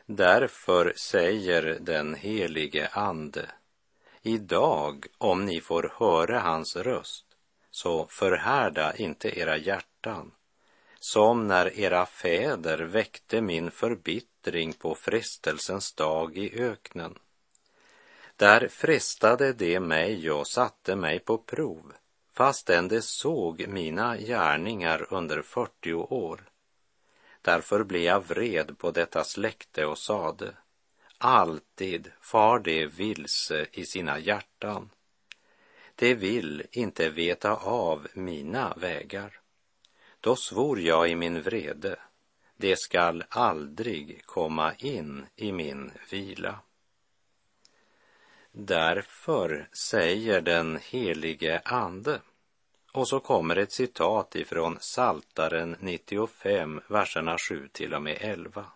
Därför 0.07 0.93
säger 0.97 1.79
den 1.81 2.15
helige 2.15 2.89
Ande, 2.89 3.51
idag 4.23 5.07
om 5.19 5.45
ni 5.45 5.61
får 5.61 5.93
höra 5.99 6.41
hans 6.41 6.77
röst, 6.77 7.27
så 7.71 8.07
förhärda 8.07 8.97
inte 8.97 9.39
era 9.39 9.57
hjärtan, 9.57 10.33
som 11.01 11.49
när 11.49 11.79
era 11.79 12.07
fäder 12.07 12.79
väckte 12.79 13.41
min 13.41 13.71
förbittring 13.71 14.73
på 14.73 14.95
frestelsens 14.95 15.93
dag 15.93 16.39
i 16.39 16.61
öknen. 16.61 17.19
Där 18.37 18.69
frestade 18.69 19.53
de 19.53 19.81
mig 19.81 20.31
och 20.31 20.49
satte 20.49 20.97
mig 20.97 21.19
på 21.19 21.39
prov 21.39 21.93
fastän 22.33 22.89
de 22.89 23.03
såg 23.03 23.69
mina 23.69 24.17
gärningar 24.17 25.07
under 25.11 25.43
40 25.43 25.93
år. 25.95 26.49
Därför 27.43 27.85
blev 27.85 28.03
jag 28.03 28.27
vred 28.29 28.79
på 28.79 28.91
detta 28.91 29.25
släkte 29.25 29.87
och 29.87 29.99
sade, 29.99 30.57
alltid 31.19 32.13
far 32.21 32.59
de 32.59 32.87
vilse 32.87 33.67
i 33.73 33.87
sina 33.87 34.19
hjärtan. 34.19 34.91
De 35.95 36.15
vill 36.15 36.63
inte 36.71 37.09
veta 37.09 37.57
av 37.57 38.07
mina 38.15 38.75
vägar. 38.77 39.41
Då 40.21 40.37
svor 40.37 40.81
jag 40.81 41.11
i 41.11 41.15
min 41.15 41.43
vrede, 41.43 41.97
det 42.57 42.79
skall 42.79 43.25
aldrig 43.29 44.27
komma 44.27 44.75
in 44.75 45.27
i 45.37 45.53
min 45.53 45.93
vila. 46.11 46.59
Därför 48.53 49.69
säger 49.73 50.41
den 50.41 50.79
helige 50.83 51.63
Ande. 51.65 52.21
Och 52.93 53.09
så 53.09 53.21
kommer 53.21 53.57
ett 53.57 53.73
citat 53.73 54.37
ifrån 54.37 54.79
Saltaren 54.81 55.77
95, 55.81 56.81
verserna 56.89 57.39
7 57.39 57.69
till 57.73 57.95
och 57.95 58.03
med 58.03 58.19
11. 58.21 58.67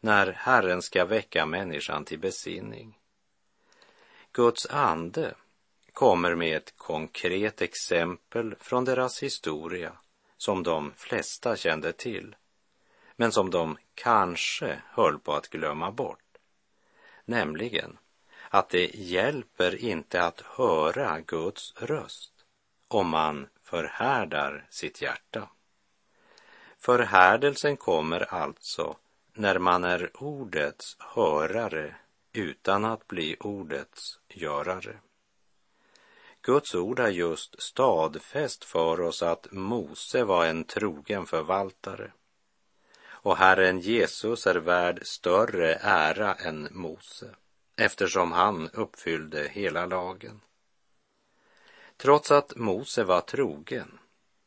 När 0.00 0.32
Herren 0.32 0.82
ska 0.82 1.04
väcka 1.04 1.46
människan 1.46 2.04
till 2.04 2.18
besinning 2.18 2.98
Guds 4.36 4.66
ande 4.66 5.34
kommer 5.92 6.34
med 6.34 6.56
ett 6.56 6.76
konkret 6.76 7.62
exempel 7.62 8.54
från 8.60 8.84
deras 8.84 9.22
historia 9.22 9.92
som 10.36 10.62
de 10.62 10.92
flesta 10.96 11.56
kände 11.56 11.92
till, 11.92 12.36
men 13.16 13.32
som 13.32 13.50
de 13.50 13.78
kanske 13.94 14.82
höll 14.86 15.18
på 15.18 15.32
att 15.32 15.48
glömma 15.48 15.90
bort. 15.90 16.38
Nämligen 17.24 17.98
att 18.50 18.68
det 18.68 18.90
hjälper 18.94 19.84
inte 19.84 20.22
att 20.22 20.40
höra 20.40 21.20
Guds 21.20 21.74
röst 21.76 22.32
om 22.88 23.08
man 23.08 23.48
förhärdar 23.62 24.66
sitt 24.70 25.02
hjärta. 25.02 25.48
Förhärdelsen 26.78 27.76
kommer 27.76 28.34
alltså 28.34 28.96
när 29.32 29.58
man 29.58 29.84
är 29.84 30.10
ordets 30.22 30.96
hörare 30.98 31.94
utan 32.32 32.84
att 32.84 33.06
bli 33.06 33.36
ordets 33.40 34.20
görare. 34.28 34.98
Guds 36.42 36.74
ord 36.74 37.00
har 37.00 37.08
just 37.08 37.62
stadfäst 37.62 38.64
för 38.64 39.00
oss 39.00 39.22
att 39.22 39.46
Mose 39.52 40.24
var 40.24 40.46
en 40.46 40.64
trogen 40.64 41.26
förvaltare. 41.26 42.12
Och 43.06 43.36
Herren 43.36 43.80
Jesus 43.80 44.46
är 44.46 44.54
värd 44.54 45.06
större 45.06 45.74
ära 45.74 46.34
än 46.34 46.68
Mose 46.70 47.34
eftersom 47.76 48.32
han 48.32 48.70
uppfyllde 48.72 49.48
hela 49.48 49.86
lagen. 49.86 50.40
Trots 51.96 52.30
att 52.30 52.56
Mose 52.56 53.04
var 53.04 53.20
trogen 53.20 53.98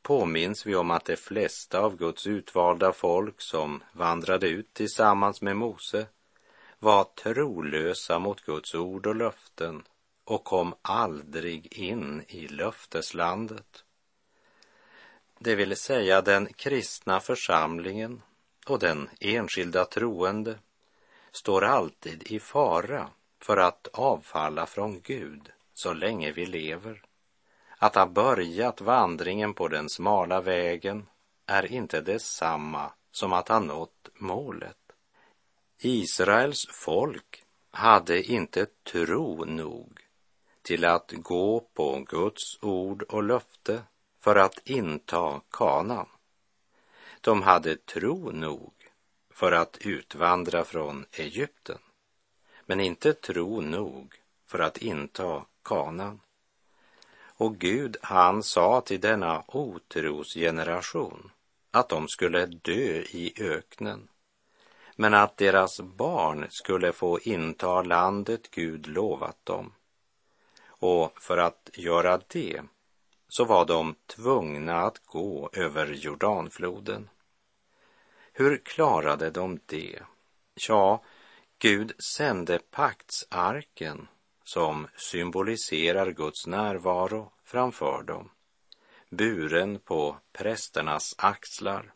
påminns 0.02 0.66
vi 0.66 0.76
om 0.76 0.92
att 0.92 1.06
de 1.06 1.18
flesta 1.18 1.80
av 1.80 1.98
Guds 1.98 2.28
utvalda 2.28 2.94
folk 2.94 3.42
som 3.42 3.84
vandrade 3.92 4.48
ut 4.48 4.74
tillsammans 4.74 5.42
med 5.42 5.58
Mose 5.58 6.08
var 6.80 7.04
trolösa 7.04 8.20
mot 8.20 8.42
Guds 8.42 8.76
ord 8.76 9.08
och 9.08 9.16
löften 9.16 9.84
och 10.24 10.44
kom 10.44 10.76
aldrig 10.82 11.74
in 11.74 12.24
i 12.28 12.48
löfteslandet. 12.48 13.84
Det 15.40 15.56
vill 15.56 15.78
säga 15.78 16.22
den 16.22 16.54
kristna 16.54 17.20
församlingen 17.20 18.22
och 18.66 18.80
den 18.80 19.10
enskilda 19.20 19.86
troende 19.86 20.60
står 21.32 21.64
alltid 21.64 22.24
i 22.24 22.40
fara 22.40 23.10
för 23.40 23.58
att 23.58 23.88
avfalla 23.94 24.66
från 24.66 25.02
Gud 25.02 25.52
så 25.74 25.94
länge 25.94 26.32
vi 26.32 26.46
lever. 26.46 27.02
Att 27.78 27.96
ha 27.96 28.06
börjat 28.06 28.82
vandringen 28.82 29.54
på 29.54 29.68
den 29.68 29.90
smala 29.90 30.42
vägen 30.42 31.08
är 31.46 31.72
inte 31.72 32.02
detsamma 32.02 32.92
som 33.12 33.34
att 33.34 33.48
ha 33.48 33.60
nått 33.60 34.10
målet. 34.14 34.78
Israels 35.80 36.68
folk 36.72 37.44
hade 37.72 38.24
inte 38.24 38.66
tro 38.92 39.46
nog 39.46 40.00
till 40.62 40.86
att 40.86 41.12
gå 41.12 41.60
på 41.74 42.06
Guds 42.08 42.64
ord 42.64 43.04
och 43.04 43.24
löfte 43.24 43.84
för 44.20 44.36
att 44.36 44.60
inta 44.64 45.42
kanan. 45.52 46.08
De 47.22 47.42
hade 47.42 47.76
tro 47.76 48.32
nog 48.32 48.74
för 49.34 49.52
att 49.52 49.78
utvandra 49.78 50.64
från 50.64 51.06
Egypten, 51.12 51.78
men 52.70 52.80
inte 52.80 53.14
tro 53.14 53.62
nog 53.62 54.16
för 54.46 54.60
att 54.60 54.78
inta 54.78 55.46
kanan. 55.64 56.20
Och 57.22 57.58
Gud, 57.58 57.98
han 58.02 58.44
sa 58.44 58.82
till 58.82 59.00
denna 59.00 59.44
otrosgeneration 59.48 61.32
att 61.72 61.90
de 61.90 62.08
skulle 62.08 62.46
dö 62.46 63.04
i 63.10 63.34
öknen, 63.38 64.08
men 64.96 65.14
att 65.14 65.38
deras 65.38 65.82
barn 65.82 66.48
skulle 66.50 66.92
få 66.92 67.20
inta 67.20 67.82
landet 67.82 68.52
Gud 68.52 68.88
lovat 68.88 69.46
dem. 69.46 69.74
Och 70.66 71.22
för 71.22 71.38
att 71.38 71.70
göra 71.74 72.22
det 72.28 72.62
så 73.28 73.46
var 73.46 73.66
de 73.66 73.96
tvungna 74.06 74.82
att 74.82 75.06
gå 75.06 75.50
över 75.54 75.88
Jordanfloden. 75.88 77.10
Hur 78.34 78.58
klarade 78.58 79.30
de 79.30 79.60
det? 79.66 80.00
Ja, 80.68 81.02
Gud 81.62 81.92
sände 82.00 82.60
paktsarken 82.60 84.08
som 84.44 84.88
symboliserar 84.96 86.12
Guds 86.12 86.48
närvaro 86.48 87.32
framför 87.44 88.04
dem, 88.04 88.30
buren 89.10 89.80
på 89.80 90.18
prästernas 90.32 91.16
axlar. 91.18 91.94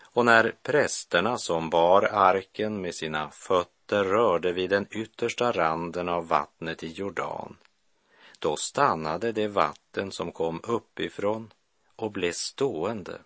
Och 0.00 0.24
när 0.24 0.54
prästerna 0.62 1.38
som 1.38 1.70
bar 1.70 2.02
arken 2.02 2.80
med 2.80 2.94
sina 2.94 3.30
fötter 3.30 4.04
rörde 4.04 4.52
vid 4.52 4.70
den 4.70 4.86
yttersta 4.90 5.52
randen 5.52 6.08
av 6.08 6.28
vattnet 6.28 6.82
i 6.82 6.88
Jordan, 6.88 7.56
då 8.38 8.56
stannade 8.56 9.32
det 9.32 9.48
vatten 9.48 10.12
som 10.12 10.32
kom 10.32 10.60
uppifrån 10.62 11.52
och 11.96 12.12
blev 12.12 12.32
stående 12.32 13.18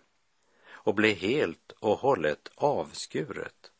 och 0.71 0.95
blev 0.95 1.15
helt 1.15 1.71
och 1.79 1.99
hållet 1.99 2.51
avskuret. 2.55 3.70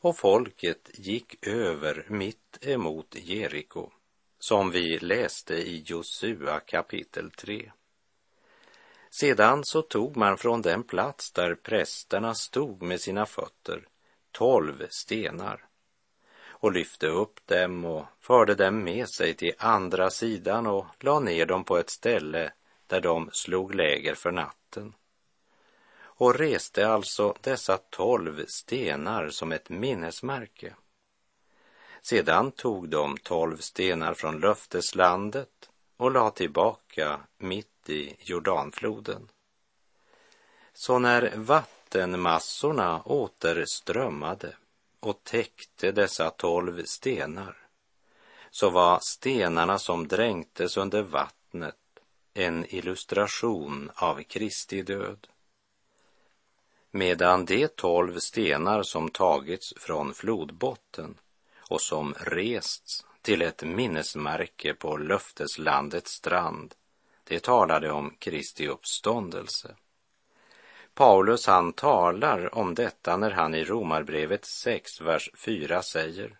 Och 0.00 0.16
folket 0.16 0.90
gick 0.94 1.46
över 1.46 2.06
mitt 2.08 2.58
emot 2.60 3.14
Jeriko, 3.14 3.90
som 4.38 4.70
vi 4.70 4.98
läste 4.98 5.54
i 5.54 5.82
Josua 5.86 6.60
kapitel 6.60 7.30
3. 7.30 7.72
Sedan 9.10 9.64
så 9.64 9.82
tog 9.82 10.16
man 10.16 10.38
från 10.38 10.62
den 10.62 10.82
plats 10.82 11.32
där 11.32 11.54
prästerna 11.54 12.34
stod 12.34 12.82
med 12.82 13.00
sina 13.00 13.26
fötter 13.26 13.88
tolv 14.32 14.86
stenar 14.90 15.64
och 16.40 16.72
lyfte 16.72 17.06
upp 17.06 17.46
dem 17.46 17.84
och 17.84 18.06
förde 18.20 18.54
dem 18.54 18.84
med 18.84 19.08
sig 19.08 19.34
till 19.34 19.52
andra 19.58 20.10
sidan 20.10 20.66
och 20.66 20.86
la 21.00 21.20
ner 21.20 21.46
dem 21.46 21.64
på 21.64 21.78
ett 21.78 21.90
ställe 21.90 22.52
där 22.86 23.00
de 23.00 23.30
slog 23.32 23.74
läger 23.74 24.14
för 24.14 24.32
natten 24.32 24.94
och 26.18 26.34
reste 26.34 26.88
alltså 26.88 27.34
dessa 27.40 27.78
tolv 27.78 28.46
stenar 28.46 29.30
som 29.30 29.52
ett 29.52 29.68
minnesmärke. 29.68 30.74
Sedan 32.02 32.52
tog 32.52 32.88
de 32.88 33.16
tolv 33.16 33.56
stenar 33.56 34.14
från 34.14 34.40
löfteslandet 34.40 35.70
och 35.96 36.10
la 36.10 36.30
tillbaka 36.30 37.20
mitt 37.38 37.90
i 37.90 38.16
Jordanfloden. 38.18 39.28
Så 40.72 40.98
när 40.98 41.32
vattenmassorna 41.36 43.02
återströmmade 43.04 44.56
och 45.00 45.24
täckte 45.24 45.92
dessa 45.92 46.30
tolv 46.30 46.84
stenar 46.84 47.56
så 48.50 48.70
var 48.70 48.98
stenarna 49.02 49.78
som 49.78 50.08
dränktes 50.08 50.76
under 50.76 51.02
vattnet 51.02 51.74
en 52.34 52.66
illustration 52.68 53.90
av 53.94 54.22
Kristi 54.22 54.82
död. 54.82 55.26
Medan 56.90 57.44
de 57.44 57.68
tolv 57.68 58.18
stenar 58.18 58.82
som 58.82 59.10
tagits 59.10 59.74
från 59.76 60.14
flodbotten 60.14 61.18
och 61.68 61.80
som 61.80 62.14
rests 62.18 63.06
till 63.22 63.42
ett 63.42 63.62
minnesmärke 63.62 64.74
på 64.74 64.96
löfteslandets 64.96 66.12
strand, 66.12 66.74
det 67.24 67.42
talade 67.42 67.90
om 67.90 68.14
Kristi 68.18 68.68
uppståndelse. 68.68 69.74
Paulus 70.94 71.46
han 71.46 71.72
talar 71.72 72.54
om 72.54 72.74
detta 72.74 73.16
när 73.16 73.30
han 73.30 73.54
i 73.54 73.64
Romarbrevet 73.64 74.44
6, 74.44 75.00
vers 75.00 75.30
4 75.34 75.82
säger 75.82 76.38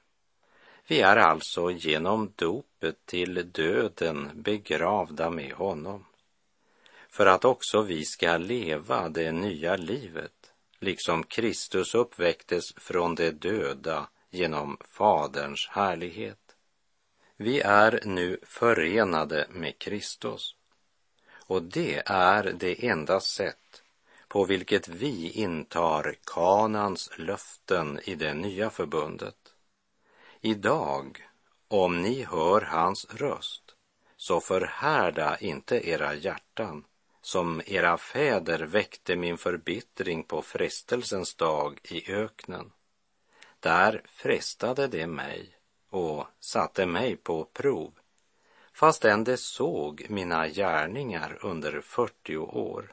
Vi 0.86 1.00
är 1.00 1.16
alltså 1.16 1.70
genom 1.70 2.32
dopet 2.36 3.06
till 3.06 3.50
döden 3.52 4.30
begravda 4.34 5.30
med 5.30 5.52
honom 5.52 6.04
för 7.08 7.26
att 7.26 7.44
också 7.44 7.82
vi 7.82 8.04
ska 8.04 8.36
leva 8.36 9.08
det 9.08 9.32
nya 9.32 9.76
livet, 9.76 10.37
liksom 10.80 11.22
Kristus 11.22 11.94
uppväcktes 11.94 12.74
från 12.76 13.14
de 13.14 13.30
döda 13.30 14.08
genom 14.30 14.76
Faderns 14.80 15.68
härlighet. 15.70 16.56
Vi 17.36 17.60
är 17.60 18.00
nu 18.04 18.40
förenade 18.42 19.46
med 19.50 19.78
Kristus 19.78 20.54
och 21.48 21.62
det 21.62 22.02
är 22.06 22.52
det 22.58 22.86
enda 22.86 23.20
sätt 23.20 23.82
på 24.28 24.44
vilket 24.44 24.88
vi 24.88 25.30
intar 25.30 26.14
kanans 26.26 27.10
löften 27.16 28.00
i 28.04 28.14
det 28.14 28.34
nya 28.34 28.70
förbundet. 28.70 29.54
Idag, 30.40 31.28
om 31.68 32.02
ni 32.02 32.24
hör 32.24 32.60
hans 32.60 33.06
röst, 33.14 33.74
så 34.16 34.40
förhärda 34.40 35.36
inte 35.38 35.88
era 35.88 36.14
hjärtan 36.14 36.84
som 37.28 37.62
era 37.66 37.98
fäder 37.98 38.58
väckte 38.58 39.16
min 39.16 39.38
förbittring 39.38 40.22
på 40.22 40.42
frestelsens 40.42 41.34
dag 41.34 41.78
i 41.82 42.12
öknen. 42.12 42.72
Där 43.60 44.02
frestade 44.06 44.86
de 44.86 45.06
mig 45.06 45.56
och 45.90 46.26
satte 46.40 46.86
mig 46.86 47.16
på 47.16 47.44
prov, 47.44 47.92
fastän 48.72 49.24
de 49.24 49.36
såg 49.36 50.06
mina 50.08 50.48
gärningar 50.48 51.38
under 51.40 51.80
40 51.80 52.36
år. 52.36 52.92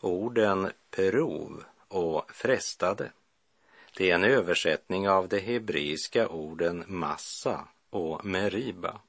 Orden 0.00 0.70
prov 0.90 1.64
och 1.88 2.30
frestade, 2.30 3.12
det 3.96 4.10
är 4.10 4.14
en 4.14 4.24
översättning 4.24 5.08
av 5.08 5.28
de 5.28 5.40
hebreiska 5.40 6.28
orden 6.28 6.84
massa 6.86 7.68
och 7.90 8.24
Meriba. 8.24 9.00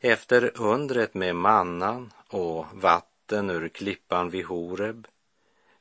Efter 0.00 0.60
undret 0.60 1.14
med 1.14 1.36
mannan 1.36 2.12
och 2.34 2.66
vatten 2.72 3.50
ur 3.50 3.68
klippan 3.68 4.30
vid 4.30 4.44
Horeb 4.44 5.06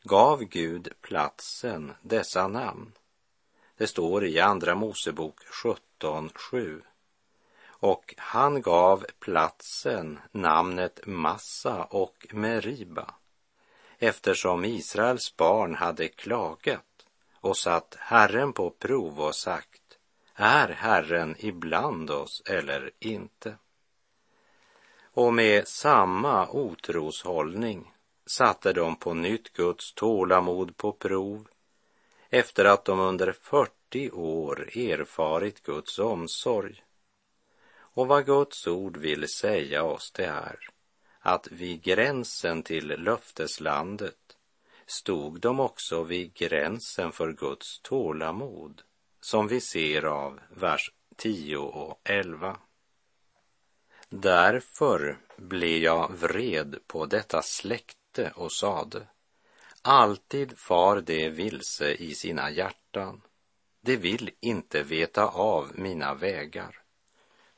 gav 0.03 0.43
Gud 0.43 0.93
platsen 1.01 1.93
dessa 2.01 2.47
namn. 2.47 2.91
Det 3.77 3.87
står 3.87 4.25
i 4.25 4.39
Andra 4.39 4.75
Mosebok 4.75 5.39
17.7. 5.63 6.81
Och 7.65 8.13
han 8.17 8.61
gav 8.61 9.05
platsen 9.19 10.19
namnet 10.31 10.99
Massa 11.05 11.83
och 11.83 12.27
Meriba 12.31 13.13
eftersom 13.99 14.65
Israels 14.65 15.35
barn 15.37 15.75
hade 15.75 16.07
klagat 16.07 17.05
och 17.33 17.57
satt 17.57 17.95
Herren 17.99 18.53
på 18.53 18.69
prov 18.69 19.19
och 19.19 19.35
sagt 19.35 19.97
är 20.35 20.69
Herren 20.69 21.35
ibland 21.39 22.11
oss 22.11 22.41
eller 22.45 22.91
inte? 22.99 23.57
Och 25.15 25.33
med 25.33 25.67
samma 25.67 26.49
otroshållning 26.49 27.93
satte 28.25 28.73
de 28.73 28.95
på 28.95 29.13
nytt 29.13 29.53
Guds 29.53 29.93
tålamod 29.93 30.77
på 30.77 30.91
prov 30.91 31.47
efter 32.29 32.65
att 32.65 32.85
de 32.85 32.99
under 32.99 33.31
40 33.31 34.11
år 34.11 34.77
erfarit 34.77 35.63
Guds 35.63 35.99
omsorg. 35.99 36.83
Och 37.75 38.07
vad 38.07 38.25
Guds 38.25 38.67
ord 38.67 38.97
vill 38.97 39.27
säga 39.27 39.83
oss 39.83 40.11
det 40.11 40.25
är 40.25 40.59
att 41.19 41.47
vid 41.51 41.81
gränsen 41.81 42.63
till 42.63 42.87
löfteslandet 42.87 44.37
stod 44.85 45.39
de 45.39 45.59
också 45.59 46.03
vid 46.03 46.33
gränsen 46.33 47.11
för 47.11 47.33
Guds 47.33 47.79
tålamod 47.79 48.81
som 49.21 49.47
vi 49.47 49.61
ser 49.61 50.05
av 50.05 50.39
vers 50.49 50.91
10 51.15 51.57
och 51.57 52.01
11. 52.03 52.57
Därför 54.15 55.17
blev 55.37 55.83
jag 55.83 56.11
vred 56.11 56.79
på 56.87 57.05
detta 57.05 57.41
släkte 57.41 58.31
och 58.35 58.51
sade 58.51 59.07
Alltid 59.81 60.57
far 60.57 61.01
det 61.01 61.29
vilse 61.29 61.93
i 61.93 62.15
sina 62.15 62.51
hjärtan. 62.51 63.21
De 63.81 63.97
vill 63.97 64.29
inte 64.39 64.83
veta 64.83 65.27
av 65.27 65.71
mina 65.75 66.13
vägar. 66.13 66.81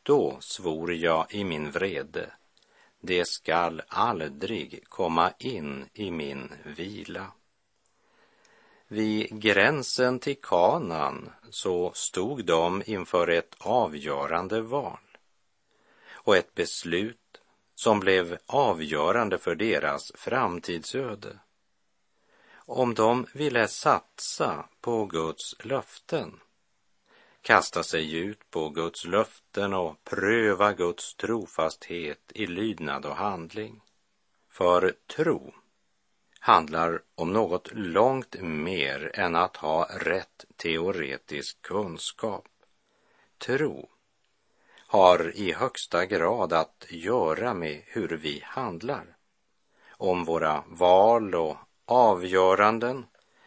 Då 0.03 0.37
svor 0.39 0.93
jag 0.93 1.33
i 1.33 1.43
min 1.43 1.71
vrede. 1.71 2.31
Det 3.01 3.27
skall 3.27 3.81
aldrig 3.87 4.83
komma 4.89 5.31
in 5.39 5.89
i 5.93 6.11
min 6.11 6.51
vila. 6.63 7.31
Vid 8.87 9.41
gränsen 9.41 10.19
till 10.19 10.41
Kanan 10.41 11.31
så 11.49 11.91
stod 11.93 12.45
de 12.45 12.83
inför 12.85 13.27
ett 13.27 13.55
avgörande 13.59 14.61
val 14.61 14.97
och 16.25 16.37
ett 16.37 16.55
beslut 16.55 17.41
som 17.75 17.99
blev 17.99 18.37
avgörande 18.45 19.37
för 19.37 19.55
deras 19.55 20.11
framtidsöde. 20.15 21.39
Om 22.55 22.93
de 22.93 23.27
ville 23.33 23.67
satsa 23.67 24.69
på 24.81 25.05
Guds 25.05 25.55
löften, 25.65 26.39
kasta 27.41 27.83
sig 27.83 28.15
ut 28.15 28.49
på 28.49 28.69
Guds 28.69 29.05
löften 29.05 29.73
och 29.73 30.03
pröva 30.03 30.73
Guds 30.73 31.15
trofasthet 31.15 32.31
i 32.35 32.47
lydnad 32.47 33.05
och 33.05 33.15
handling. 33.15 33.81
För 34.49 34.93
tro 35.15 35.53
handlar 36.39 37.01
om 37.15 37.33
något 37.33 37.69
långt 37.73 38.41
mer 38.41 39.11
än 39.13 39.35
att 39.35 39.57
ha 39.57 39.89
rätt 39.99 40.45
teoretisk 40.55 41.61
kunskap. 41.61 42.47
Tro 43.37 43.89
har 44.95 45.31
i 45.35 45.51
högsta 45.51 46.05
grad 46.05 46.53
att 46.53 46.85
göra 46.89 47.53
med 47.53 47.81
hur 47.85 48.07
vi 48.07 48.41
handlar. 48.45 49.17
Om 49.89 50.25
våra 50.25 50.63
val 50.67 51.35
och 51.35 51.57
avgöranden 51.85 53.05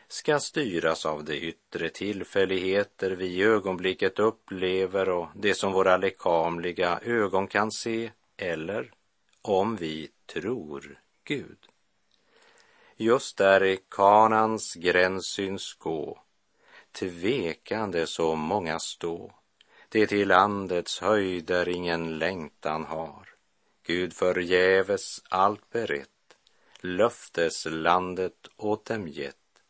ska 0.09 0.41
styras 0.41 1.07
av 1.07 1.25
de 1.25 1.35
yttre 1.35 1.89
tillfälligheter 1.89 3.11
vi 3.11 3.27
i 3.27 3.43
ögonblicket 3.43 4.19
upplever 4.19 5.09
och 5.09 5.29
det 5.35 5.55
som 5.55 5.73
våra 5.73 5.97
lekamliga 5.97 7.01
ögon 7.03 7.47
kan 7.47 7.71
se, 7.71 8.11
eller 8.37 8.93
om 9.43 9.77
vi 9.77 10.09
tror 10.27 11.01
Gud. 11.25 11.59
Just 12.97 13.37
där 13.37 13.65
i 13.65 13.79
Kanans 13.91 14.75
gräns 14.75 15.27
syns 15.27 15.75
gå, 15.75 16.23
tvekande 16.93 18.07
så 18.07 18.35
många 18.35 18.79
stå, 18.79 19.38
det 19.89 20.07
till 20.07 20.29
landets 20.29 21.01
höjder 21.01 21.69
ingen 21.69 22.19
längtan 22.19 22.85
har. 22.85 23.29
Gud 23.83 24.13
förgäves 24.13 25.23
allt 25.29 25.71
berett, 25.71 26.37
löfteslandet 26.81 28.49
åt 28.57 28.85
dem 28.85 29.09
gett, 29.09 29.63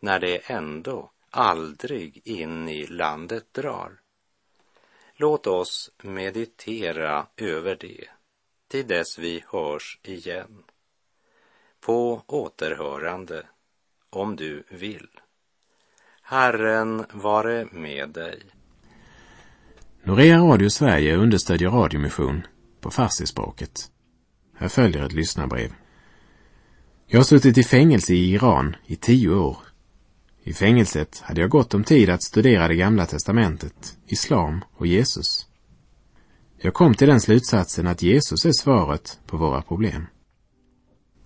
när 0.00 0.20
det 0.20 0.50
ändå 0.50 1.10
aldrig 1.30 2.20
in 2.24 2.68
i 2.68 2.86
landet 2.86 3.46
drar. 3.52 4.00
Låt 5.14 5.46
oss 5.46 5.90
meditera 6.02 7.26
över 7.36 7.76
det 7.76 8.08
till 8.68 8.86
dess 8.86 9.18
vi 9.18 9.44
hörs 9.48 9.98
igen. 10.02 10.64
På 11.80 12.22
återhörande, 12.26 13.46
om 14.10 14.36
du 14.36 14.62
vill. 14.68 15.08
Herren 16.22 17.06
vare 17.12 17.68
med 17.72 18.10
dig. 18.10 18.53
Norea 20.06 20.38
Radio 20.38 20.70
Sverige 20.70 21.16
understödjer 21.16 21.70
radiomission 21.70 22.46
på 22.80 22.90
farsispråket. 22.90 23.90
Här 24.56 24.68
följer 24.68 25.06
ett 25.06 25.12
lyssnarbrev. 25.12 25.72
Jag 27.06 27.18
har 27.18 27.24
suttit 27.24 27.58
i 27.58 27.62
fängelse 27.62 28.14
i 28.14 28.32
Iran 28.32 28.76
i 28.86 28.96
tio 28.96 29.30
år. 29.30 29.56
I 30.42 30.52
fängelset 30.52 31.20
hade 31.20 31.40
jag 31.40 31.50
gott 31.50 31.74
om 31.74 31.84
tid 31.84 32.10
att 32.10 32.22
studera 32.22 32.68
det 32.68 32.74
gamla 32.74 33.06
testamentet, 33.06 33.96
islam 34.06 34.64
och 34.76 34.86
Jesus. 34.86 35.46
Jag 36.58 36.74
kom 36.74 36.94
till 36.94 37.08
den 37.08 37.20
slutsatsen 37.20 37.86
att 37.86 38.02
Jesus 38.02 38.44
är 38.44 38.52
svaret 38.52 39.20
på 39.26 39.36
våra 39.36 39.62
problem. 39.62 40.06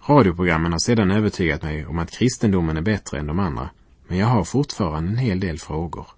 Radioprogrammen 0.07 0.73
har 0.73 0.79
sedan 0.79 1.11
övertygat 1.11 1.63
mig 1.63 1.87
om 1.87 1.99
att 1.99 2.11
kristendomen 2.11 2.77
är 2.77 2.83
bättre 2.83 3.19
än 3.19 3.27
de 3.27 3.39
andra, 3.39 3.71
men 4.09 4.19
jag 4.19 4.27
har 4.27 4.45
fortfarande 4.45 5.11
en 5.11 5.19
hel 5.19 5.41
del 5.41 5.59
frågor. 5.59 6.18